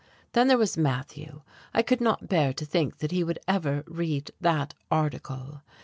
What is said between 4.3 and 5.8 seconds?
that article.